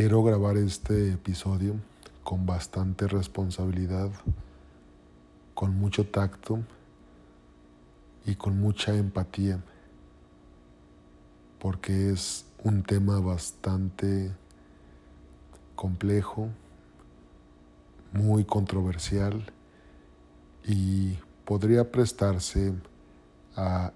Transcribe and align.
Quiero 0.00 0.22
grabar 0.22 0.56
este 0.56 1.12
episodio 1.12 1.74
con 2.24 2.46
bastante 2.46 3.06
responsabilidad, 3.06 4.10
con 5.52 5.78
mucho 5.78 6.06
tacto 6.06 6.60
y 8.24 8.34
con 8.34 8.58
mucha 8.58 8.96
empatía, 8.96 9.62
porque 11.58 12.08
es 12.08 12.46
un 12.64 12.82
tema 12.82 13.20
bastante 13.20 14.32
complejo, 15.76 16.48
muy 18.14 18.46
controversial 18.46 19.52
y 20.64 21.18
podría 21.44 21.92
prestarse 21.92 22.72
a 23.54 23.92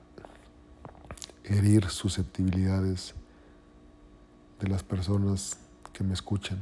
herir 1.44 1.88
susceptibilidades 1.88 3.14
de 4.60 4.68
las 4.68 4.82
personas 4.82 5.63
que 5.94 6.04
me 6.04 6.12
escuchan. 6.12 6.60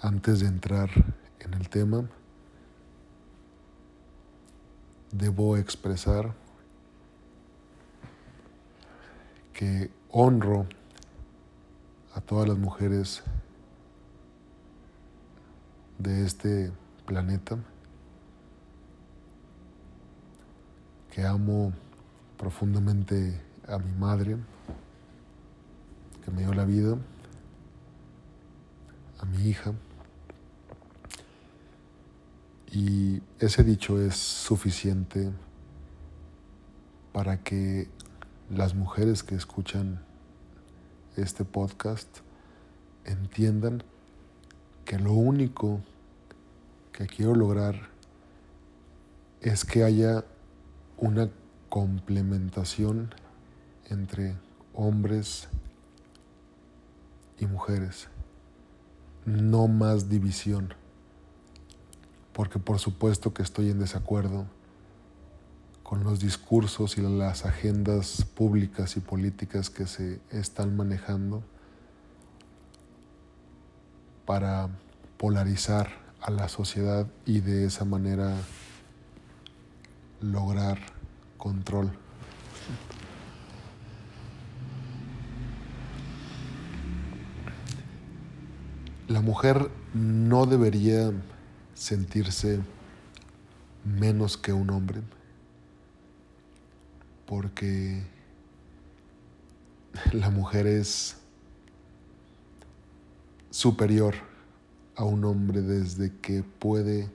Antes 0.00 0.40
de 0.40 0.46
entrar 0.46 0.90
en 1.38 1.54
el 1.54 1.68
tema, 1.68 2.08
debo 5.12 5.56
expresar 5.56 6.34
que 9.52 9.90
honro 10.10 10.66
a 12.14 12.20
todas 12.20 12.48
las 12.48 12.58
mujeres 12.58 13.22
de 15.98 16.24
este 16.24 16.72
planeta, 17.04 17.58
que 21.10 21.26
amo 21.26 21.72
profundamente 22.38 23.40
a 23.66 23.78
mi 23.78 23.92
madre, 23.98 24.36
que 26.28 26.34
me 26.34 26.42
dio 26.42 26.52
la 26.52 26.66
vida, 26.66 26.94
a 29.18 29.24
mi 29.24 29.48
hija. 29.48 29.72
Y 32.70 33.22
ese 33.38 33.64
dicho 33.64 33.98
es 33.98 34.16
suficiente 34.16 35.32
para 37.14 37.42
que 37.42 37.88
las 38.50 38.74
mujeres 38.74 39.22
que 39.22 39.36
escuchan 39.36 40.02
este 41.16 41.46
podcast 41.46 42.08
entiendan 43.06 43.82
que 44.84 44.98
lo 44.98 45.14
único 45.14 45.80
que 46.92 47.06
quiero 47.06 47.34
lograr 47.34 47.88
es 49.40 49.64
que 49.64 49.82
haya 49.82 50.26
una 50.98 51.30
complementación 51.70 53.14
entre 53.88 54.36
hombres 54.74 55.48
y 57.40 57.46
mujeres, 57.46 58.08
no 59.24 59.68
más 59.68 60.08
división, 60.08 60.74
porque 62.32 62.58
por 62.58 62.78
supuesto 62.78 63.34
que 63.34 63.42
estoy 63.42 63.70
en 63.70 63.78
desacuerdo 63.78 64.46
con 65.82 66.04
los 66.04 66.20
discursos 66.20 66.98
y 66.98 67.00
las 67.00 67.46
agendas 67.46 68.24
públicas 68.34 68.96
y 68.96 69.00
políticas 69.00 69.70
que 69.70 69.86
se 69.86 70.20
están 70.30 70.76
manejando 70.76 71.42
para 74.26 74.68
polarizar 75.16 75.88
a 76.20 76.30
la 76.30 76.48
sociedad 76.48 77.06
y 77.24 77.40
de 77.40 77.64
esa 77.64 77.86
manera 77.86 78.36
lograr 80.20 80.78
control. 81.38 81.90
La 89.08 89.22
mujer 89.22 89.70
no 89.94 90.44
debería 90.44 91.12
sentirse 91.74 92.60
menos 93.84 94.36
que 94.36 94.52
un 94.52 94.68
hombre 94.68 95.00
porque 97.26 98.02
la 100.12 100.30
mujer 100.30 100.66
es 100.66 101.16
superior 103.50 104.14
a 104.96 105.04
un 105.04 105.24
hombre 105.24 105.62
desde 105.62 106.14
que 106.20 106.42
puede 106.42 107.10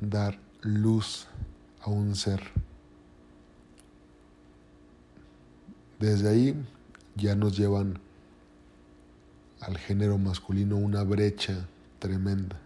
dar 0.00 0.38
luz 0.62 1.26
a 1.82 1.90
un 1.90 2.14
ser. 2.14 2.42
Desde 5.98 6.28
ahí 6.28 6.66
ya 7.16 7.34
nos 7.34 7.56
llevan 7.56 7.98
al 9.60 9.78
género 9.78 10.18
masculino 10.18 10.76
una 10.76 11.02
brecha 11.02 11.66
tremenda. 11.98 12.58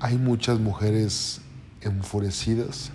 Hay 0.00 0.18
muchas 0.18 0.58
mujeres 0.58 1.40
enfurecidas 1.80 2.90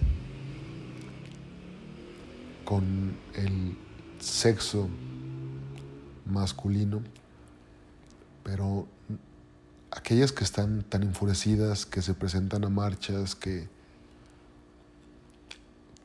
con 2.66 3.18
el 3.34 3.76
sexo 4.20 4.90
masculino, 6.26 7.02
pero 8.44 8.88
aquellas 9.90 10.32
que 10.32 10.44
están 10.44 10.84
tan 10.84 11.02
enfurecidas, 11.02 11.86
que 11.86 12.02
se 12.04 12.14
presentan 12.14 12.64
a 12.64 12.70
marchas, 12.70 13.34
que 13.34 13.68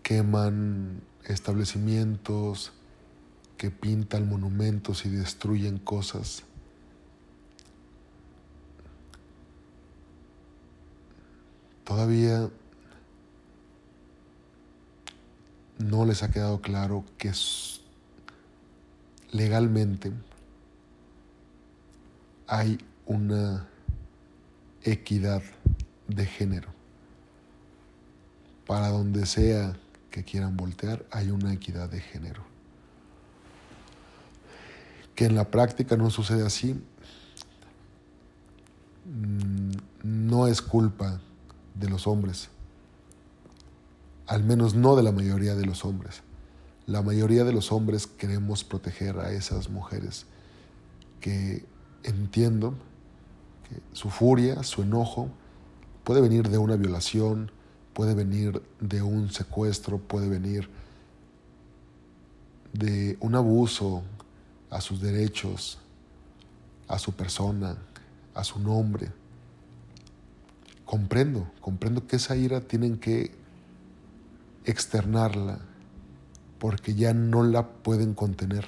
queman 0.03 1.03
establecimientos, 1.27 2.73
que 3.57 3.71
pintan 3.71 4.29
monumentos 4.29 5.07
y 5.07 5.11
destruyen 5.11 5.79
cosas. 5.79 6.43
Todavía 11.85 12.51
no 15.79 16.05
les 16.05 16.23
ha 16.23 16.31
quedado 16.31 16.61
claro 16.61 17.05
que 17.19 17.33
legalmente 19.31 20.13
hay 22.47 22.79
una 23.07 23.69
equidad 24.83 25.43
de 26.09 26.27
género. 26.27 26.69
Para 28.67 28.89
donde 28.89 29.27
sea 29.27 29.77
que 30.15 30.23
quieran 30.23 30.57
voltear, 30.57 31.05
hay 31.11 31.33
una 31.33 31.53
equidad 31.53 31.91
de 31.91 32.01
género. 32.01 32.45
Que 35.17 35.25
en 35.25 35.35
la 35.35 35.51
práctica 35.51 35.97
no 35.97 36.09
sucede 36.09 36.47
así, 36.47 36.81
mm, 39.07 39.73
no 40.05 40.47
es 40.47 40.63
culpa 40.63 41.21
de 41.75 41.91
los 41.91 42.07
hombres, 42.07 42.49
al 44.29 44.45
menos 44.45 44.77
no 44.77 44.95
de 44.95 45.03
la 45.03 45.11
mayoría 45.11 45.57
de 45.57 45.67
los 45.67 45.85
hombres. 45.85 46.23
La 46.87 47.03
mayoría 47.03 47.43
de 47.43 47.53
los 47.53 47.73
hombres 47.73 48.07
queremos 48.07 48.63
proteger 48.63 49.19
a 49.19 49.33
esas 49.33 49.69
mujeres 49.69 50.27
que 51.21 51.67
entiendo 52.05 52.75
que 53.69 53.83
su 53.97 54.11
furia, 54.11 54.63
su 54.63 54.83
enojo, 54.83 55.29
puede 56.05 56.21
venir 56.21 56.51
de 56.51 56.59
una 56.59 56.77
violación, 56.77 57.51
puede 57.95 58.15
venir 58.15 58.61
de 58.81 59.01
un 59.01 59.31
secuestro, 59.31 59.99
puede 59.99 60.29
venir 60.29 60.69
de 62.73 63.17
un 63.21 63.37
abuso 63.37 64.03
a 64.69 64.81
sus 64.81 65.01
derechos, 65.01 65.79
a 66.89 66.99
su 66.99 67.13
persona, 67.13 67.77
a 68.35 68.43
su 68.43 68.59
nombre. 68.59 69.11
Comprendo, 70.85 71.51
comprendo 71.61 72.07
que 72.07 72.17
esa 72.17 72.37
ira 72.37 72.61
tienen 72.61 72.99
que 72.99 73.33
externarla 74.65 75.61
porque 76.59 76.95
ya 76.95 77.15
no 77.15 77.45
la 77.45 77.67
pueden 77.69 78.15
contener 78.15 78.67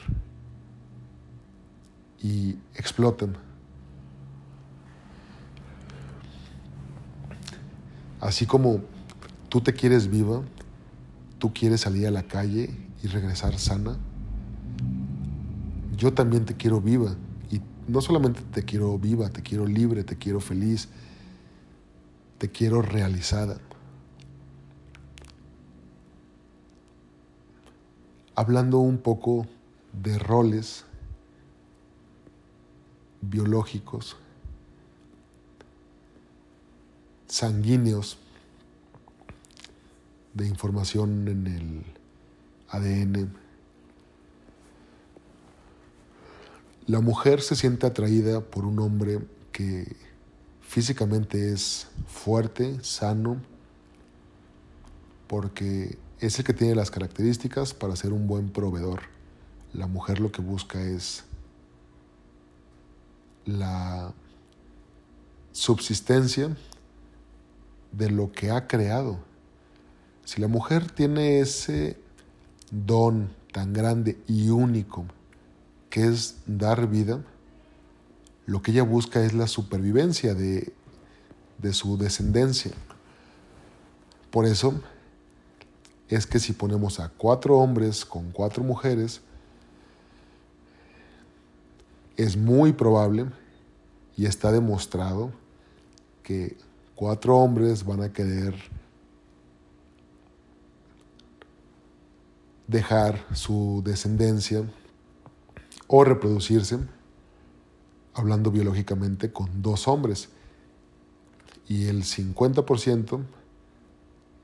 y 2.23 2.57
explotan. 2.75 3.37
Así 8.21 8.47
como 8.47 8.83
tú 9.57 9.63
te 9.63 9.73
quieres 9.73 10.11
viva, 10.11 10.43
tú 11.39 11.55
quieres 11.55 11.81
salir 11.81 12.07
a 12.07 12.11
la 12.11 12.25
calle 12.25 12.69
y 13.03 13.07
regresar 13.07 13.59
sana, 13.59 13.97
yo 15.97 16.13
también 16.13 16.45
te 16.45 16.59
quiero 16.59 16.83
viva. 16.83 17.17
Y 17.51 17.63
no 17.89 18.03
solamente 18.03 18.43
te 18.53 18.65
quiero 18.65 18.99
viva, 18.99 19.31
te 19.31 19.41
quiero 19.41 19.65
libre, 19.65 20.05
te 20.05 20.19
quiero 20.19 20.41
feliz, 20.41 20.91
te 22.37 22.51
quiero 22.51 22.83
realizada. 22.83 23.57
Hablando 28.35 28.81
un 28.81 28.99
poco 28.99 29.47
de 29.95 30.19
roles 30.19 30.85
biológicos, 33.23 34.19
sanguíneos 37.27 38.19
de 40.37 40.47
información 40.47 41.29
en 41.29 41.47
el 41.47 41.83
ADN. 42.69 43.33
La 46.87 47.01
mujer 47.01 47.41
se 47.41 47.57
siente 47.57 47.87
atraída 47.87 48.41
por 48.43 48.67
un 48.67 48.79
hombre 48.79 49.21
que 49.51 49.97
físicamente 50.61 51.53
es 51.53 51.89
fuerte, 52.07 52.79
sano, 52.83 53.41
porque 55.27 55.99
es 56.21 56.39
el 56.39 56.45
que 56.45 56.53
tiene 56.53 56.75
las 56.75 56.91
características 56.91 57.73
para 57.73 57.97
ser 57.97 58.13
un 58.13 58.27
buen 58.27 58.51
proveedor. 58.51 59.01
La 59.73 59.87
mujer 59.87 60.21
lo 60.21 60.31
que 60.31 60.43
busca 60.43 60.81
es 60.83 61.25
la 63.47 64.13
subsistencia 65.53 66.55
de 67.93 68.11
lo 68.11 68.31
que 68.33 68.51
ha 68.51 68.67
creado. 68.67 69.19
Si 70.27 70.41
la 70.41 70.49
mujer 70.49 70.91
tiene 70.91 71.39
ese 71.39 71.97
don 72.73 73.31
tan 73.53 73.73
grande 73.73 74.19
y 74.27 74.49
único 74.51 75.05
que 75.89 76.09
es 76.09 76.39
dar 76.47 76.89
vida, 76.89 77.25
lo 78.45 78.61
que 78.61 78.73
ella 78.73 78.83
busca 78.83 79.23
es 79.25 79.35
la 79.35 79.47
supervivencia 79.47 80.35
de, 80.35 80.73
de 81.59 81.73
su 81.73 81.97
descendencia. 81.97 82.73
Por 84.33 84.47
eso 84.47 84.83
es 86.09 86.27
que 86.27 86.41
si 86.41 86.53
ponemos 86.53 86.99
a 86.99 87.09
cuatro 87.09 87.59
hombres 87.59 88.05
con 88.05 88.33
cuatro 88.33 88.65
mujeres, 88.65 89.21
es 92.17 92.37
muy 92.37 92.73
probable 92.73 93.27
y 94.17 94.27
está 94.27 94.51
demostrado 94.51 95.31
que 96.25 96.57
cuatro 96.97 97.37
hombres 97.37 97.85
van 97.85 98.03
a 98.03 98.13
querer 98.13 98.57
dejar 102.67 103.25
su 103.33 103.83
descendencia 103.85 104.65
o 105.87 106.05
reproducirse, 106.05 106.79
hablando 108.15 108.51
biológicamente, 108.51 109.33
con 109.33 109.63
dos 109.63 109.89
hombres. 109.89 110.29
Y 111.69 111.87
el 111.87 112.05
50% 112.05 113.25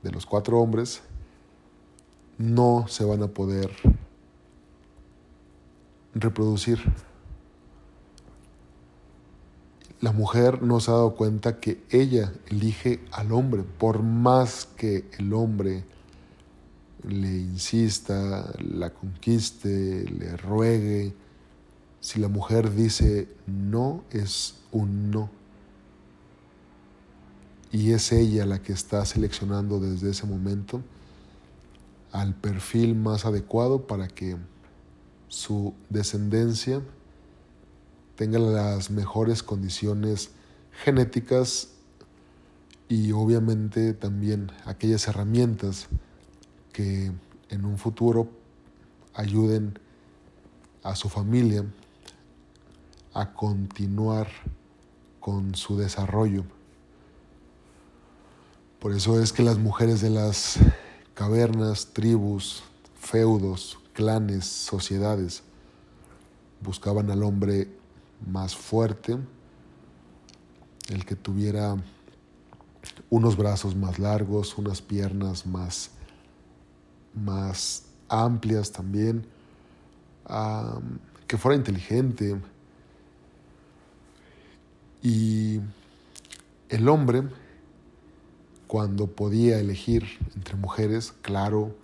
de 0.01 0.11
los 0.11 0.25
cuatro 0.25 0.59
hombres 0.59 1.01
no 2.37 2.85
se 2.87 3.05
van 3.05 3.23
a 3.23 3.27
poder 3.27 3.71
reproducir. 6.13 6.79
La 10.01 10.11
mujer 10.11 10.61
no 10.61 10.81
se 10.81 10.91
ha 10.91 10.95
dado 10.95 11.15
cuenta 11.15 11.61
que 11.61 11.81
ella 11.89 12.33
elige 12.47 13.05
al 13.11 13.31
hombre, 13.31 13.63
por 13.63 14.03
más 14.03 14.65
que 14.65 15.09
el 15.17 15.33
hombre 15.33 15.85
le 17.07 17.29
insista, 17.29 18.53
la 18.59 18.91
conquiste, 18.91 20.05
le 20.05 20.37
ruegue. 20.37 21.13
Si 21.99 22.19
la 22.19 22.27
mujer 22.27 22.73
dice 22.73 23.27
no, 23.47 24.03
es 24.11 24.55
un 24.71 25.11
no. 25.11 25.29
Y 27.71 27.91
es 27.91 28.11
ella 28.11 28.45
la 28.45 28.61
que 28.61 28.73
está 28.73 29.03
seleccionando 29.05 29.79
desde 29.79 30.11
ese 30.11 30.27
momento 30.27 30.81
al 32.11 32.35
perfil 32.35 32.95
más 32.95 33.25
adecuado 33.25 33.87
para 33.87 34.07
que 34.07 34.37
su 35.27 35.73
descendencia 35.89 36.81
tenga 38.15 38.37
las 38.37 38.91
mejores 38.91 39.41
condiciones 39.41 40.29
genéticas 40.83 41.69
y 42.87 43.11
obviamente 43.11 43.93
también 43.93 44.51
aquellas 44.65 45.07
herramientas 45.07 45.87
que 46.73 47.11
en 47.49 47.65
un 47.65 47.77
futuro 47.77 48.27
ayuden 49.13 49.79
a 50.83 50.95
su 50.95 51.07
familia 51.07 51.63
a 53.13 53.33
continuar 53.33 54.27
con 55.19 55.55
su 55.55 55.77
desarrollo. 55.77 56.43
Por 58.79 58.91
eso 58.91 59.21
es 59.21 59.31
que 59.31 59.43
las 59.43 59.57
mujeres 59.57 60.01
de 60.01 60.09
las 60.09 60.57
cavernas, 61.13 61.93
tribus, 61.93 62.63
feudos, 62.99 63.79
clanes, 63.93 64.45
sociedades, 64.45 65.43
buscaban 66.59 67.09
al 67.11 67.23
hombre 67.23 67.69
más 68.25 68.55
fuerte, 68.55 69.17
el 70.89 71.05
que 71.05 71.15
tuviera 71.15 71.77
unos 73.09 73.37
brazos 73.37 73.75
más 73.75 73.99
largos, 73.99 74.57
unas 74.57 74.81
piernas 74.81 75.45
más, 75.45 75.91
más 77.13 77.85
amplias 78.09 78.71
también, 78.71 79.25
que 81.27 81.37
fuera 81.37 81.55
inteligente. 81.55 82.39
Y 85.01 85.59
el 86.69 86.87
hombre 86.87 87.23
cuando 88.67 89.07
podía 89.07 89.59
elegir 89.59 90.03
entre 90.35 90.55
mujeres, 90.55 91.13
claro 91.21 91.75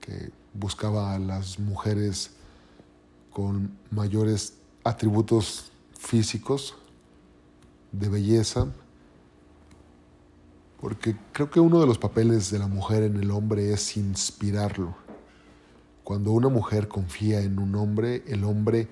que 0.00 0.30
buscaba 0.52 1.14
a 1.14 1.18
las 1.18 1.58
mujeres 1.58 2.32
con 3.30 3.76
mayores 3.90 4.54
atributos 4.84 5.72
físicos, 5.98 6.74
de 7.90 8.08
belleza, 8.08 8.66
porque 10.80 11.16
creo 11.32 11.50
que 11.50 11.60
uno 11.60 11.80
de 11.80 11.86
los 11.86 11.98
papeles 11.98 12.50
de 12.50 12.58
la 12.58 12.66
mujer 12.66 13.02
en 13.02 13.16
el 13.16 13.30
hombre 13.30 13.72
es 13.72 13.96
inspirarlo. 13.96 14.94
Cuando 16.02 16.32
una 16.32 16.48
mujer 16.48 16.88
confía 16.88 17.40
en 17.40 17.58
un 17.58 17.74
hombre, 17.74 18.22
el 18.26 18.44
hombre 18.44 18.88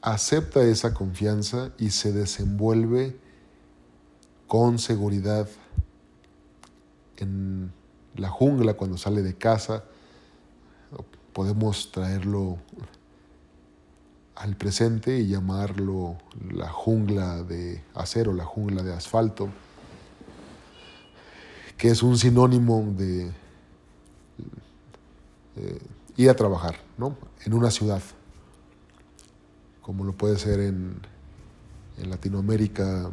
acepta 0.00 0.62
esa 0.62 0.94
confianza 0.94 1.72
y 1.78 1.90
se 1.90 2.12
desenvuelve 2.12 3.16
con 4.46 4.78
seguridad 4.78 5.48
en 7.16 7.72
la 8.16 8.28
jungla 8.28 8.74
cuando 8.74 8.98
sale 8.98 9.22
de 9.22 9.34
casa. 9.34 9.84
Podemos 11.32 11.90
traerlo 11.90 12.58
al 14.36 14.56
presente 14.56 15.18
y 15.18 15.28
llamarlo 15.28 16.16
la 16.50 16.68
jungla 16.68 17.42
de 17.42 17.82
acero, 17.94 18.32
la 18.32 18.44
jungla 18.44 18.82
de 18.82 18.92
asfalto, 18.92 19.48
que 21.76 21.88
es 21.88 22.02
un 22.02 22.16
sinónimo 22.18 22.94
de 22.96 23.32
ir 26.16 26.30
a 26.30 26.34
trabajar 26.34 26.76
¿no? 26.98 27.16
en 27.44 27.54
una 27.54 27.70
ciudad, 27.70 28.02
como 29.82 30.04
lo 30.04 30.12
puede 30.12 30.38
ser 30.38 30.60
en, 30.60 31.00
en 31.98 32.10
Latinoamérica 32.10 33.10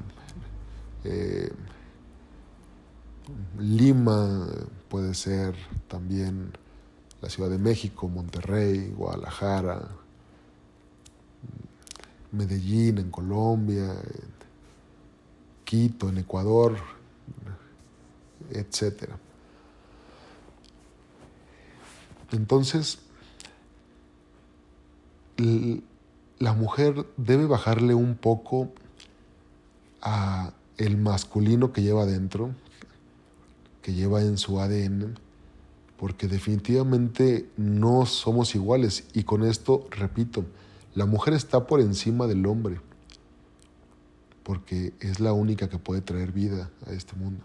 eh, 1.03 1.51
Lima, 3.60 4.48
puede 4.89 5.13
ser 5.13 5.56
también 5.88 6.51
la 7.22 7.30
Ciudad 7.30 7.50
de 7.50 7.58
México, 7.58 8.10
Monterrey, 8.10 8.94
Guadalajara, 8.96 9.88
Medellín 12.32 12.98
en 12.98 13.12
Colombia, 13.12 13.96
Quito 15.63 16.10
en 16.10 16.18
Ecuador, 16.18 16.75
etc. 18.51 19.12
Entonces, 22.31 23.00
la 26.39 26.53
mujer 26.53 27.05
debe 27.17 27.45
bajarle 27.45 27.93
un 27.93 28.15
poco 28.15 28.71
a 30.01 30.53
el 30.77 30.98
masculino 30.98 31.71
que 31.71 31.81
lleva 31.81 32.05
dentro, 32.05 32.51
que 33.81 33.93
lleva 33.93 34.21
en 34.21 34.38
su 34.38 34.60
ADN, 34.60 35.19
porque 35.98 36.27
definitivamente 36.27 37.50
no 37.57 38.05
somos 38.05 38.55
iguales. 38.55 39.05
Y 39.13 39.24
con 39.24 39.43
esto, 39.43 39.88
repito, 39.91 40.45
la 40.95 41.05
mujer 41.05 41.33
está 41.33 41.67
por 41.67 41.79
encima 41.81 42.27
del 42.27 42.45
hombre, 42.45 42.81
porque 44.43 44.93
es 45.00 45.19
la 45.19 45.33
única 45.33 45.69
que 45.69 45.77
puede 45.77 46.01
traer 46.01 46.31
vida 46.31 46.71
a 46.88 46.91
este 46.91 47.15
mundo. 47.15 47.43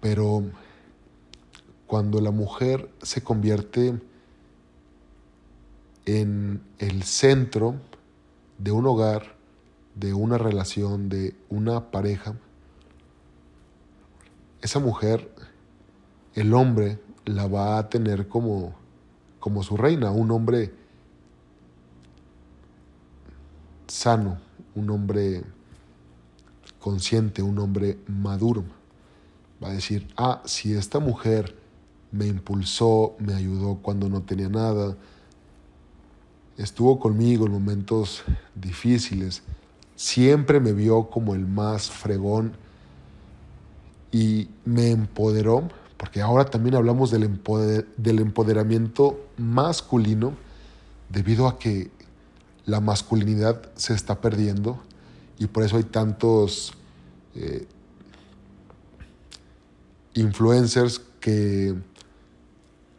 Pero 0.00 0.44
cuando 1.86 2.20
la 2.20 2.30
mujer 2.30 2.90
se 3.02 3.22
convierte 3.22 4.00
en 6.06 6.62
el 6.78 7.02
centro 7.02 7.74
de 8.58 8.72
un 8.72 8.86
hogar, 8.86 9.34
de 9.94 10.14
una 10.14 10.38
relación, 10.38 11.08
de 11.08 11.34
una 11.48 11.90
pareja, 11.90 12.34
esa 14.62 14.78
mujer, 14.78 15.30
el 16.34 16.54
hombre 16.54 16.98
la 17.24 17.46
va 17.46 17.78
a 17.78 17.88
tener 17.88 18.28
como, 18.28 18.74
como 19.38 19.62
su 19.62 19.76
reina, 19.76 20.10
un 20.10 20.30
hombre 20.30 20.72
sano, 23.86 24.38
un 24.74 24.90
hombre 24.90 25.42
consciente, 26.78 27.42
un 27.42 27.58
hombre 27.58 27.98
maduro. 28.06 28.79
Va 29.62 29.68
a 29.68 29.72
decir, 29.72 30.08
ah, 30.16 30.42
si 30.44 30.74
esta 30.74 31.00
mujer 31.00 31.56
me 32.12 32.26
impulsó, 32.26 33.14
me 33.18 33.34
ayudó 33.34 33.76
cuando 33.82 34.08
no 34.08 34.22
tenía 34.22 34.48
nada, 34.48 34.96
estuvo 36.56 36.98
conmigo 36.98 37.46
en 37.46 37.52
momentos 37.52 38.22
difíciles, 38.54 39.42
siempre 39.96 40.60
me 40.60 40.72
vio 40.72 41.10
como 41.10 41.34
el 41.34 41.46
más 41.46 41.90
fregón 41.90 42.52
y 44.12 44.48
me 44.64 44.90
empoderó, 44.90 45.68
porque 45.96 46.22
ahora 46.22 46.46
también 46.46 46.74
hablamos 46.74 47.10
del, 47.10 47.40
del 47.96 48.18
empoderamiento 48.18 49.20
masculino, 49.36 50.32
debido 51.10 51.46
a 51.46 51.58
que 51.58 51.90
la 52.64 52.80
masculinidad 52.80 53.70
se 53.74 53.94
está 53.94 54.20
perdiendo 54.20 54.80
y 55.38 55.46
por 55.46 55.64
eso 55.64 55.76
hay 55.76 55.84
tantos 55.84 56.72
eh, 57.34 57.66
influencers 60.20 61.00
que 61.20 61.74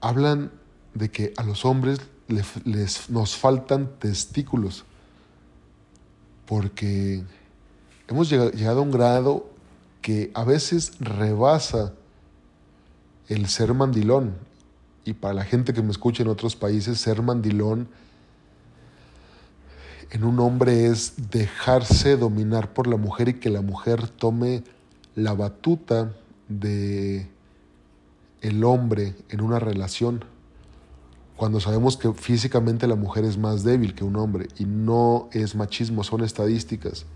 hablan 0.01 0.51
de 0.93 1.09
que 1.09 1.33
a 1.37 1.43
los 1.43 1.65
hombres 1.65 1.99
les, 2.27 3.09
nos 3.09 3.35
faltan 3.35 3.89
testículos 3.99 4.85
porque 6.45 7.23
hemos 8.07 8.29
llegado 8.29 8.79
a 8.79 8.83
un 8.83 8.91
grado 8.91 9.49
que 10.01 10.31
a 10.33 10.43
veces 10.43 10.93
rebasa 10.99 11.93
el 13.29 13.47
ser 13.47 13.73
mandilón. 13.73 14.35
Y 15.05 15.13
para 15.13 15.33
la 15.33 15.45
gente 15.45 15.73
que 15.73 15.81
me 15.81 15.91
escucha 15.91 16.23
en 16.23 16.29
otros 16.29 16.55
países, 16.55 16.99
ser 16.99 17.21
mandilón 17.21 17.87
en 20.11 20.25
un 20.25 20.39
hombre 20.41 20.87
es 20.87 21.29
dejarse 21.31 22.17
dominar 22.17 22.73
por 22.73 22.87
la 22.87 22.97
mujer 22.97 23.29
y 23.29 23.33
que 23.35 23.49
la 23.49 23.61
mujer 23.61 24.09
tome 24.09 24.63
la 25.15 25.33
batuta 25.33 26.13
de 26.59 27.29
el 28.41 28.63
hombre 28.63 29.15
en 29.29 29.41
una 29.41 29.59
relación 29.59 30.25
cuando 31.41 31.59
sabemos 31.59 31.97
que 31.97 32.13
físicamente 32.13 32.85
la 32.85 32.93
mujer 32.93 33.25
es 33.25 33.35
más 33.35 33.63
débil 33.63 33.95
que 33.95 34.03
un 34.03 34.15
hombre 34.15 34.47
y 34.59 34.65
no 34.65 35.27
es 35.31 35.55
machismo, 35.55 36.03
son 36.03 36.23
estadísticas. 36.23 37.07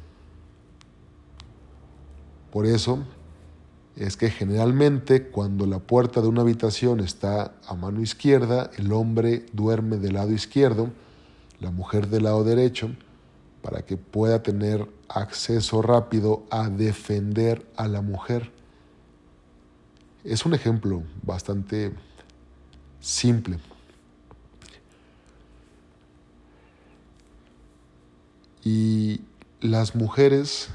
Por 2.51 2.65
eso 2.65 3.05
es 3.95 4.17
que 4.17 4.31
generalmente 4.31 5.27
cuando 5.27 5.67
la 5.67 5.77
puerta 5.77 6.21
de 6.21 6.27
una 6.27 6.41
habitación 6.41 7.01
está 7.01 7.53
a 7.67 7.75
mano 7.75 8.01
izquierda, 8.01 8.71
el 8.79 8.93
hombre 8.93 9.45
duerme 9.53 9.97
del 9.97 10.15
lado 10.15 10.31
izquierdo, 10.31 10.89
la 11.59 11.69
mujer 11.69 12.07
del 12.07 12.23
lado 12.23 12.43
derecho, 12.43 12.89
para 13.61 13.85
que 13.85 13.95
pueda 13.95 14.41
tener 14.41 14.89
acceso 15.07 15.83
rápido 15.83 16.45
a 16.49 16.69
defender 16.69 17.63
a 17.75 17.87
la 17.87 18.01
mujer. 18.01 18.54
Es 20.25 20.43
un 20.43 20.55
ejemplo 20.55 21.03
bastante 21.21 21.93
simple. 22.99 23.59
Y 28.63 29.21
las 29.61 29.93
mujeres 29.93 30.69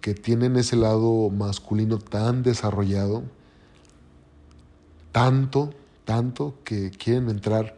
que 0.00 0.12
tienen 0.12 0.56
ese 0.56 0.74
lado 0.74 1.30
masculino 1.30 1.98
tan 1.98 2.42
desarrollado, 2.42 3.22
tanto, 5.12 5.72
tanto 6.04 6.58
que 6.64 6.90
quieren 6.90 7.30
entrar 7.30 7.76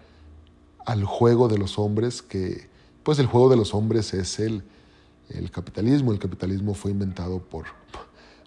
al 0.87 1.05
juego 1.05 1.47
de 1.49 1.59
los 1.59 1.79
hombres, 1.79 2.23
que 2.23 2.71
pues 3.03 3.19
el 3.19 3.27
juego 3.27 3.51
de 3.51 3.57
los 3.59 3.75
hombres 3.75 4.15
es 4.15 4.39
el, 4.39 4.63
el 5.29 5.51
capitalismo. 5.51 6.11
El 6.13 6.19
capitalismo 6.19 6.73
fue 6.73 6.91
inventado 6.91 7.39
por, 7.39 7.67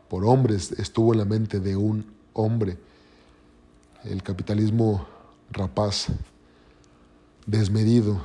por 0.10 0.26
hombres, 0.26 0.72
estuvo 0.74 1.14
en 1.14 1.20
la 1.20 1.26
mente 1.26 1.60
de 1.60 1.76
un 1.76 2.06
hombre. 2.34 2.78
El 4.04 4.24
capitalismo 4.24 5.08
rapaz, 5.52 6.08
desmedido, 7.46 8.22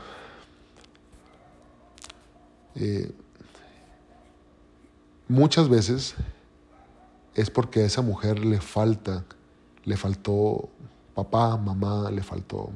eh, 2.75 3.13
muchas 5.29 5.69
veces 5.69 6.15
es 7.35 7.51
porque 7.51 7.81
a 7.81 7.87
esa 7.87 8.03
mujer 8.03 8.45
le 8.45 8.61
falta, 8.61 9.25
le 9.85 9.97
faltó 9.97 10.69
papá, 11.15 11.57
mamá, 11.57 12.11
le 12.11 12.23
faltó 12.23 12.71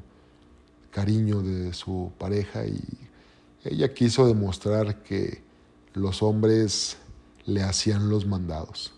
cariño 0.91 1.43
de 1.43 1.73
su 1.73 2.13
pareja 2.19 2.67
y 2.67 2.83
ella 3.65 3.93
quiso 3.93 4.27
demostrar 4.27 5.03
que 5.03 5.43
los 5.95 6.23
hombres 6.23 6.97
le 7.45 7.63
hacían 7.63 8.09
los 8.09 8.27
mandados. 8.27 8.98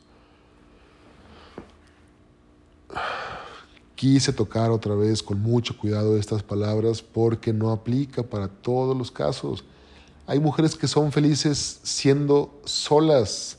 Quise 4.01 4.33
tocar 4.33 4.71
otra 4.71 4.95
vez 4.95 5.23
con 5.23 5.43
mucho 5.43 5.77
cuidado 5.77 6.17
estas 6.17 6.43
palabras 6.43 7.03
porque 7.03 7.53
no 7.53 7.71
aplica 7.71 8.23
para 8.23 8.49
todos 8.49 8.97
los 8.97 9.11
casos. 9.11 9.63
Hay 10.27 10.41
mujeres 10.41 10.75
que 10.75 10.89
son 10.89 11.13
felices 11.13 11.81
siendo 11.83 12.59
solas, 12.65 13.59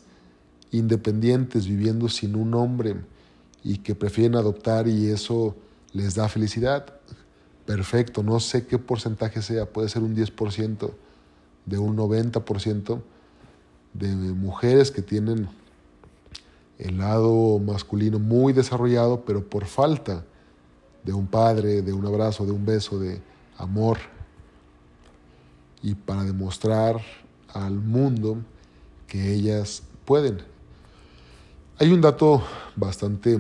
independientes, 0.72 1.68
viviendo 1.68 2.10
sin 2.10 2.36
un 2.36 2.56
hombre 2.56 2.96
y 3.64 3.78
que 3.78 3.94
prefieren 3.94 4.34
adoptar 4.34 4.88
y 4.88 5.12
eso 5.12 5.56
les 5.94 6.16
da 6.16 6.28
felicidad. 6.28 6.92
Perfecto, 7.68 8.24
no 8.24 8.40
sé 8.40 8.66
qué 8.66 8.80
porcentaje 8.80 9.44
sea, 9.44 9.68
puede 9.68 9.90
ser 9.90 10.02
un 10.02 10.16
10%, 10.16 10.92
de 11.68 11.78
un 11.78 11.96
90% 11.96 13.00
de 13.94 14.08
mujeres 14.08 14.90
que 14.90 15.04
tienen 15.04 15.50
el 16.80 16.98
lado 16.98 17.60
masculino 17.60 18.18
muy 18.18 18.54
desarrollado, 18.54 19.24
pero 19.24 19.48
por 19.48 19.66
falta 19.66 20.26
de 21.04 21.14
un 21.14 21.28
padre, 21.28 21.82
de 21.82 21.94
un 21.94 22.06
abrazo, 22.06 22.46
de 22.46 22.52
un 22.52 22.66
beso, 22.66 23.00
de 23.00 23.22
amor, 23.58 23.98
y 25.82 25.96
para 25.96 26.24
demostrar 26.24 27.02
al 27.54 27.74
mundo 27.74 28.38
que 29.08 29.34
ellas 29.34 29.84
pueden. 30.06 30.44
Hay 31.80 31.92
un 31.92 32.02
dato 32.02 32.44
bastante 32.76 33.40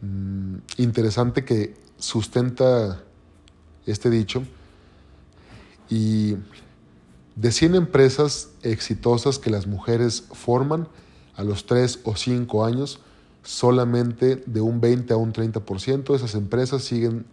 mm, 0.00 0.56
interesante 0.78 1.44
que 1.44 1.74
sustenta 1.98 3.02
este 3.86 4.10
dicho 4.10 4.42
y 5.88 6.36
de 7.34 7.52
100 7.52 7.74
empresas 7.74 8.50
exitosas 8.62 9.38
que 9.38 9.50
las 9.50 9.66
mujeres 9.66 10.24
forman 10.32 10.88
a 11.34 11.44
los 11.44 11.66
3 11.66 12.00
o 12.04 12.16
5 12.16 12.64
años, 12.64 13.00
solamente 13.46 14.42
de 14.44 14.60
un 14.60 14.80
20 14.80 15.14
a 15.14 15.16
un 15.16 15.32
30% 15.32 16.04
de 16.08 16.16
esas 16.16 16.34
empresas 16.34 16.82
siguen 16.82 17.24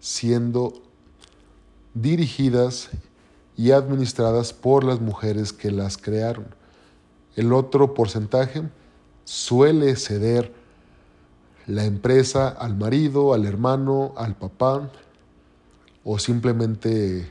siendo 0.00 0.72
dirigidas 1.94 2.90
y 3.56 3.70
administradas 3.70 4.52
por 4.52 4.82
las 4.82 5.00
mujeres 5.00 5.52
que 5.52 5.70
las 5.70 5.96
crearon. 5.96 6.46
El 7.36 7.52
otro 7.52 7.94
porcentaje 7.94 8.64
suele 9.22 9.94
ceder 9.94 10.52
la 11.68 11.84
empresa 11.84 12.48
al 12.48 12.76
marido, 12.76 13.32
al 13.32 13.46
hermano, 13.46 14.12
al 14.16 14.34
papá, 14.34 14.90
o 16.02 16.18
simplemente 16.18 17.30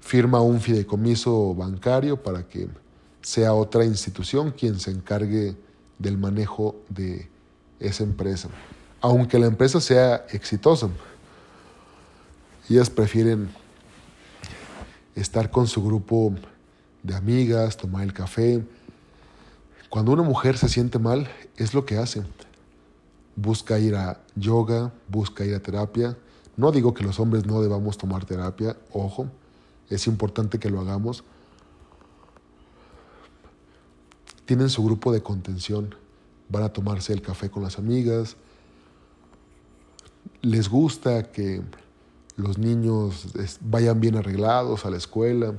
firma 0.00 0.40
un 0.40 0.62
fideicomiso 0.62 1.54
bancario 1.54 2.22
para 2.22 2.48
que 2.48 2.68
sea 3.20 3.52
otra 3.52 3.84
institución 3.84 4.50
quien 4.50 4.80
se 4.80 4.90
encargue 4.90 5.56
del 5.98 6.16
manejo 6.16 6.76
de 6.88 7.33
esa 7.80 8.04
empresa. 8.04 8.48
Aunque 9.00 9.38
la 9.38 9.46
empresa 9.46 9.80
sea 9.80 10.24
exitosa, 10.30 10.88
ellas 12.68 12.88
prefieren 12.88 13.50
estar 15.14 15.50
con 15.50 15.66
su 15.66 15.84
grupo 15.84 16.34
de 17.02 17.14
amigas, 17.14 17.76
tomar 17.76 18.02
el 18.02 18.12
café. 18.12 18.64
Cuando 19.90 20.12
una 20.12 20.22
mujer 20.22 20.56
se 20.56 20.68
siente 20.68 20.98
mal, 20.98 21.28
es 21.56 21.74
lo 21.74 21.84
que 21.84 21.98
hace. 21.98 22.24
Busca 23.36 23.78
ir 23.78 23.94
a 23.94 24.20
yoga, 24.34 24.92
busca 25.08 25.44
ir 25.44 25.54
a 25.54 25.60
terapia. 25.60 26.16
No 26.56 26.72
digo 26.72 26.94
que 26.94 27.04
los 27.04 27.20
hombres 27.20 27.46
no 27.46 27.60
debamos 27.60 27.98
tomar 27.98 28.24
terapia, 28.24 28.76
ojo, 28.92 29.26
es 29.90 30.06
importante 30.06 30.58
que 30.58 30.70
lo 30.70 30.80
hagamos. 30.80 31.24
Tienen 34.46 34.70
su 34.70 34.84
grupo 34.84 35.12
de 35.12 35.22
contención, 35.22 35.94
van 36.48 36.62
a 36.62 36.72
tomarse 36.72 37.12
el 37.12 37.22
café 37.22 37.50
con 37.50 37.62
las 37.62 37.78
amigas. 37.78 38.36
Les 40.42 40.68
gusta 40.68 41.30
que 41.30 41.62
los 42.36 42.58
niños 42.58 43.28
vayan 43.60 44.00
bien 44.00 44.16
arreglados 44.16 44.84
a 44.84 44.90
la 44.90 44.96
escuela, 44.96 45.54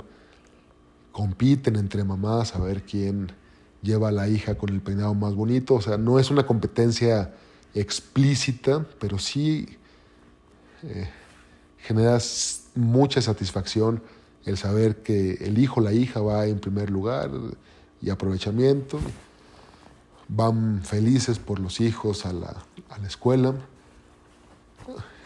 compiten 1.12 1.76
entre 1.76 2.04
mamás 2.04 2.54
a 2.54 2.58
ver 2.58 2.82
quién 2.82 3.32
lleva 3.82 4.08
a 4.08 4.12
la 4.12 4.28
hija 4.28 4.56
con 4.56 4.70
el 4.70 4.80
peinado 4.80 5.14
más 5.14 5.34
bonito. 5.34 5.74
O 5.74 5.80
sea, 5.80 5.96
no 5.96 6.18
es 6.18 6.30
una 6.30 6.46
competencia 6.46 7.34
explícita, 7.74 8.86
pero 8.98 9.18
sí 9.18 9.66
eh, 10.82 11.08
genera 11.78 12.18
mucha 12.74 13.22
satisfacción 13.22 14.02
el 14.44 14.56
saber 14.56 15.02
que 15.02 15.32
el 15.40 15.58
hijo 15.58 15.80
o 15.80 15.82
la 15.82 15.92
hija 15.92 16.20
va 16.20 16.46
en 16.46 16.58
primer 16.60 16.90
lugar 16.90 17.30
y 18.00 18.10
aprovechamiento. 18.10 19.00
Van 20.28 20.82
felices 20.82 21.38
por 21.38 21.58
los 21.58 21.80
hijos 21.80 22.26
a 22.26 22.32
la, 22.32 22.56
a 22.90 22.98
la 22.98 23.06
escuela. 23.06 23.54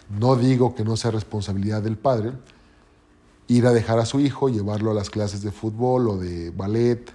No 0.08 0.36
digo 0.36 0.74
que 0.74 0.84
no 0.84 0.96
sea 0.96 1.10
responsabilidad 1.10 1.82
del 1.82 1.96
padre 1.96 2.32
ir 3.50 3.66
a 3.66 3.72
dejar 3.72 3.98
a 3.98 4.06
su 4.06 4.20
hijo, 4.20 4.48
llevarlo 4.48 4.92
a 4.92 4.94
las 4.94 5.10
clases 5.10 5.42
de 5.42 5.50
fútbol 5.50 6.08
o 6.08 6.16
de 6.16 6.50
ballet. 6.50 7.12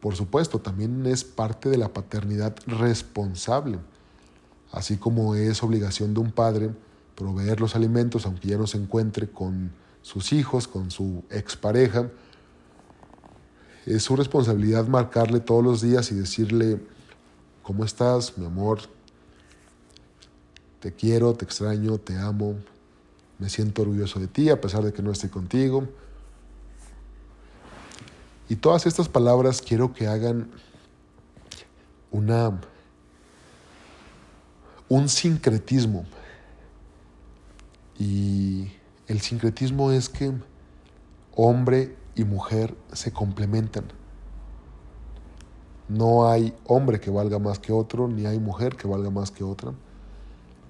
Por 0.00 0.14
supuesto, 0.14 0.58
también 0.58 1.06
es 1.06 1.24
parte 1.24 1.70
de 1.70 1.78
la 1.78 1.88
paternidad 1.88 2.54
responsable, 2.66 3.78
así 4.70 4.98
como 4.98 5.34
es 5.34 5.62
obligación 5.62 6.12
de 6.12 6.20
un 6.20 6.32
padre 6.32 6.70
proveer 7.14 7.60
los 7.60 7.74
alimentos 7.74 8.26
aunque 8.26 8.48
ya 8.48 8.58
no 8.58 8.66
se 8.68 8.76
encuentre 8.76 9.28
con 9.28 9.72
sus 10.02 10.32
hijos, 10.32 10.68
con 10.68 10.90
su 10.90 11.24
expareja. 11.30 12.10
Es 13.88 14.02
su 14.02 14.16
responsabilidad 14.16 14.86
marcarle 14.86 15.40
todos 15.40 15.64
los 15.64 15.80
días 15.80 16.12
y 16.12 16.14
decirle, 16.14 16.78
¿cómo 17.62 17.86
estás, 17.86 18.36
mi 18.36 18.44
amor? 18.44 18.80
Te 20.80 20.92
quiero, 20.92 21.32
te 21.32 21.46
extraño, 21.46 21.96
te 21.96 22.14
amo, 22.14 22.56
me 23.38 23.48
siento 23.48 23.80
orgulloso 23.80 24.20
de 24.20 24.26
ti 24.26 24.50
a 24.50 24.60
pesar 24.60 24.84
de 24.84 24.92
que 24.92 25.02
no 25.02 25.10
esté 25.10 25.30
contigo. 25.30 25.88
Y 28.50 28.56
todas 28.56 28.84
estas 28.84 29.08
palabras 29.08 29.62
quiero 29.62 29.94
que 29.94 30.06
hagan 30.06 30.50
una 32.10 32.60
un 34.90 35.08
sincretismo. 35.08 36.04
Y 37.98 38.70
el 39.06 39.22
sincretismo 39.22 39.92
es 39.92 40.10
que 40.10 40.30
hombre 41.34 41.97
y 42.18 42.24
mujer 42.24 42.76
se 42.92 43.12
complementan. 43.12 43.84
No 45.88 46.28
hay 46.28 46.54
hombre 46.66 47.00
que 47.00 47.10
valga 47.10 47.38
más 47.38 47.58
que 47.58 47.72
otro, 47.72 48.08
ni 48.08 48.26
hay 48.26 48.38
mujer 48.38 48.76
que 48.76 48.86
valga 48.86 49.10
más 49.10 49.30
que 49.30 49.44
otra. 49.44 49.72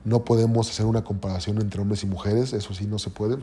No 0.04 0.24
podemos 0.24 0.70
hacer 0.70 0.86
una 0.86 1.02
comparación 1.02 1.60
entre 1.60 1.80
hombres 1.80 2.04
y 2.04 2.06
mujeres, 2.06 2.52
eso 2.52 2.72
sí 2.74 2.86
no 2.86 2.98
se 2.98 3.10
puede. 3.10 3.38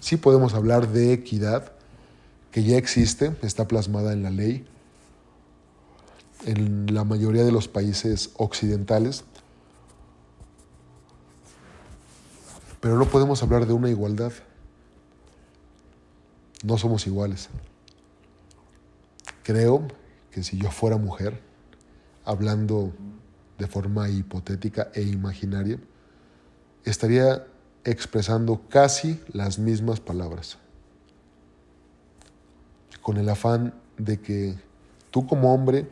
Sí 0.00 0.16
podemos 0.16 0.54
hablar 0.54 0.88
de 0.88 1.12
equidad, 1.12 1.72
que 2.50 2.64
ya 2.64 2.76
existe, 2.76 3.36
está 3.42 3.68
plasmada 3.68 4.12
en 4.12 4.22
la 4.22 4.30
ley 4.30 4.66
en 6.46 6.92
la 6.92 7.04
mayoría 7.04 7.44
de 7.44 7.52
los 7.52 7.68
países 7.68 8.30
occidentales, 8.36 9.24
pero 12.80 12.96
no 12.96 13.06
podemos 13.06 13.42
hablar 13.42 13.66
de 13.66 13.72
una 13.72 13.90
igualdad. 13.90 14.32
No 16.62 16.78
somos 16.78 17.06
iguales. 17.06 17.48
Creo 19.42 19.88
que 20.30 20.42
si 20.42 20.56
yo 20.58 20.70
fuera 20.70 20.96
mujer, 20.96 21.40
hablando 22.24 22.92
de 23.58 23.66
forma 23.66 24.08
hipotética 24.08 24.90
e 24.94 25.02
imaginaria, 25.02 25.78
estaría 26.84 27.46
expresando 27.84 28.62
casi 28.68 29.20
las 29.32 29.58
mismas 29.58 30.00
palabras, 30.00 30.58
con 33.02 33.16
el 33.16 33.28
afán 33.28 33.74
de 33.98 34.20
que 34.20 34.54
tú 35.10 35.26
como 35.26 35.52
hombre 35.52 35.88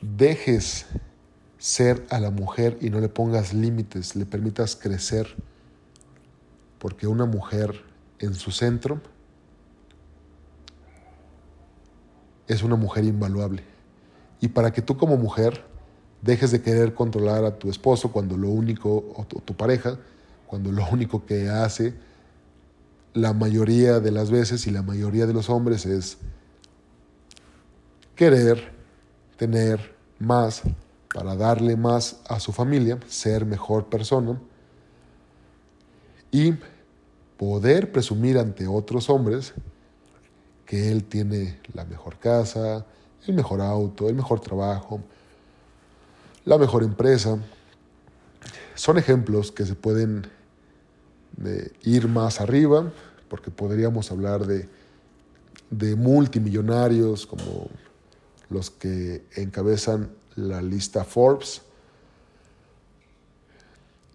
dejes 0.00 0.86
ser 1.58 2.06
a 2.10 2.20
la 2.20 2.30
mujer 2.30 2.78
y 2.80 2.90
no 2.90 3.00
le 3.00 3.08
pongas 3.08 3.52
límites, 3.52 4.16
le 4.16 4.24
permitas 4.24 4.76
crecer, 4.76 5.36
porque 6.78 7.06
una 7.06 7.26
mujer 7.26 7.84
en 8.18 8.34
su 8.34 8.50
centro 8.50 9.02
es 12.52 12.62
una 12.64 12.76
mujer 12.76 13.04
invaluable. 13.04 13.62
Y 14.40 14.48
para 14.48 14.72
que 14.72 14.82
tú 14.82 14.96
como 14.96 15.16
mujer 15.16 15.62
dejes 16.20 16.50
de 16.50 16.60
querer 16.60 16.94
controlar 16.94 17.44
a 17.44 17.56
tu 17.58 17.70
esposo 17.70 18.10
cuando 18.10 18.36
lo 18.36 18.48
único, 18.48 19.14
o 19.14 19.24
tu, 19.24 19.54
pareja, 19.54 19.98
cuando 20.46 20.72
lo 20.72 20.84
único 20.90 21.24
que 21.24 21.48
hace 21.48 21.94
la 23.14 23.32
mayoría 23.32 24.00
de 24.00 24.10
las 24.10 24.30
veces 24.30 24.66
y 24.66 24.70
la 24.70 24.82
mayoría 24.82 25.26
de 25.26 25.32
los 25.32 25.48
hombres 25.48 25.86
es 25.86 26.18
querer 28.16 28.72
tener 29.36 29.94
más 30.18 30.62
para 31.14 31.36
darle 31.36 31.76
más 31.76 32.20
a 32.28 32.40
su 32.40 32.52
familia, 32.52 32.98
ser 33.06 33.46
mejor 33.46 33.86
persona 33.86 34.40
y 36.32 36.54
poder 37.36 37.90
presumir 37.90 38.38
ante 38.38 38.66
otros 38.66 39.08
hombres 39.08 39.54
que 40.70 40.92
él 40.92 41.02
tiene 41.02 41.58
la 41.74 41.84
mejor 41.84 42.16
casa, 42.20 42.86
el 43.26 43.34
mejor 43.34 43.60
auto, 43.60 44.08
el 44.08 44.14
mejor 44.14 44.38
trabajo, 44.38 45.00
la 46.44 46.58
mejor 46.58 46.84
empresa. 46.84 47.36
Son 48.76 48.96
ejemplos 48.96 49.50
que 49.50 49.66
se 49.66 49.74
pueden 49.74 50.28
eh, 51.44 51.72
ir 51.82 52.06
más 52.06 52.40
arriba, 52.40 52.92
porque 53.28 53.50
podríamos 53.50 54.12
hablar 54.12 54.46
de, 54.46 54.68
de 55.70 55.96
multimillonarios 55.96 57.26
como 57.26 57.66
los 58.48 58.70
que 58.70 59.24
encabezan 59.34 60.12
la 60.36 60.62
lista 60.62 61.02
Forbes 61.02 61.62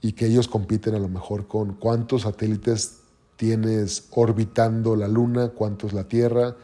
y 0.01 0.13
que 0.13 0.27
ellos 0.27 0.47
compiten 0.47 0.95
a 0.95 0.99
lo 0.99 1.09
mejor 1.09 1.47
con 1.47 1.73
cuántos 1.73 2.21
satélites 2.21 2.99
tienes 3.37 4.07
orbitando 4.11 4.95
la 4.95 5.07
Luna, 5.07 5.49
cuántos 5.49 5.93
la 5.93 6.05
Tierra, 6.05 6.55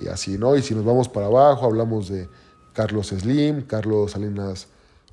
y 0.00 0.08
así, 0.08 0.38
¿no? 0.38 0.56
Y 0.56 0.62
si 0.62 0.74
nos 0.74 0.84
vamos 0.84 1.08
para 1.08 1.26
abajo, 1.26 1.66
hablamos 1.66 2.08
de 2.08 2.28
Carlos 2.72 3.08
Slim, 3.08 3.62
Carlos 3.62 4.12
Salinas 4.12 4.66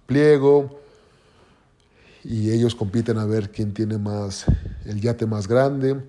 pliego 0.08 0.80
y 2.24 2.52
ellos 2.52 2.76
compiten 2.76 3.18
a 3.18 3.26
ver 3.26 3.52
quién 3.52 3.74
tiene 3.74 3.98
más 3.98 4.46
el 4.86 5.00
yate 5.00 5.26
más 5.26 5.48
grande, 5.48 6.02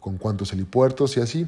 con 0.00 0.18
cuántos 0.18 0.52
helipuertos 0.52 1.16
y 1.16 1.20
así. 1.20 1.46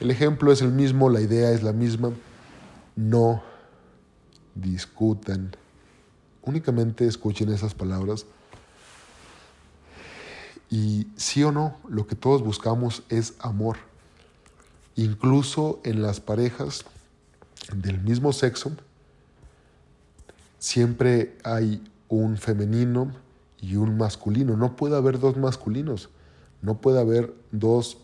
El 0.00 0.10
ejemplo 0.10 0.52
es 0.52 0.62
el 0.62 0.72
mismo, 0.72 1.10
la 1.10 1.20
idea 1.20 1.50
es 1.52 1.62
la 1.62 1.72
misma. 1.72 2.12
No 2.96 3.42
discutan. 4.54 5.56
Únicamente 6.42 7.06
escuchen 7.06 7.50
esas 7.50 7.74
palabras. 7.74 8.26
Y 10.70 11.08
sí 11.16 11.42
o 11.44 11.52
no, 11.52 11.76
lo 11.88 12.06
que 12.06 12.14
todos 12.14 12.42
buscamos 12.42 13.02
es 13.08 13.34
amor. 13.40 13.78
Incluso 14.96 15.80
en 15.84 16.02
las 16.02 16.20
parejas 16.20 16.84
del 17.74 18.00
mismo 18.00 18.32
sexo, 18.32 18.72
siempre 20.58 21.36
hay 21.44 21.82
un 22.08 22.36
femenino 22.36 23.12
y 23.60 23.76
un 23.76 23.96
masculino. 23.96 24.56
No 24.56 24.76
puede 24.76 24.96
haber 24.96 25.18
dos 25.18 25.36
masculinos. 25.36 26.10
No 26.60 26.80
puede 26.80 27.00
haber 27.00 27.34
dos 27.52 27.98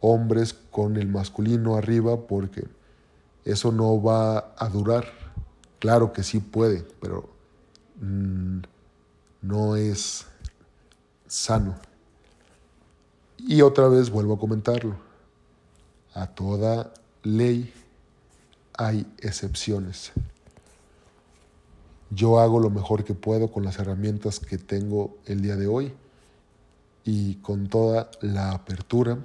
hombres 0.00 0.54
con 0.70 0.96
el 0.96 1.08
masculino 1.08 1.76
arriba 1.76 2.26
porque 2.26 2.66
eso 3.44 3.72
no 3.72 4.02
va 4.02 4.54
a 4.56 4.68
durar. 4.68 5.06
Claro 5.78 6.12
que 6.12 6.22
sí 6.22 6.38
puede, 6.38 6.86
pero 7.00 7.28
mm, 8.00 8.60
no 9.42 9.76
es 9.76 10.26
sano. 11.32 11.74
Y 13.38 13.62
otra 13.62 13.88
vez 13.88 14.10
vuelvo 14.10 14.34
a 14.34 14.38
comentarlo. 14.38 14.96
A 16.12 16.26
toda 16.26 16.92
ley 17.22 17.72
hay 18.74 19.10
excepciones. 19.18 20.12
Yo 22.10 22.38
hago 22.38 22.60
lo 22.60 22.68
mejor 22.68 23.02
que 23.02 23.14
puedo 23.14 23.50
con 23.50 23.64
las 23.64 23.78
herramientas 23.78 24.40
que 24.40 24.58
tengo 24.58 25.16
el 25.24 25.40
día 25.40 25.56
de 25.56 25.66
hoy 25.66 25.94
y 27.04 27.36
con 27.36 27.68
toda 27.68 28.10
la 28.20 28.52
apertura 28.52 29.18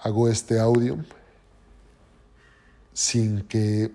hago 0.00 0.28
este 0.28 0.60
audio 0.60 0.98
sin 2.92 3.40
que 3.48 3.90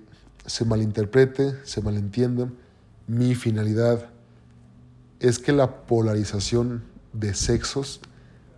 se 0.47 0.65
malinterprete, 0.65 1.63
se 1.65 1.81
malentienda. 1.81 2.49
Mi 3.05 3.35
finalidad 3.35 4.09
es 5.19 5.39
que 5.39 5.51
la 5.51 5.85
polarización 5.85 6.83
de 7.13 7.33
sexos 7.33 8.01